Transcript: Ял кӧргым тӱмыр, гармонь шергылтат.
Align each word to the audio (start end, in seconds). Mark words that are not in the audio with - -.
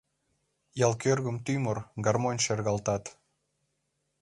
Ял 0.85 0.93
кӧргым 1.03 1.37
тӱмыр, 1.45 1.77
гармонь 2.05 2.43
шергылтат. 2.45 3.03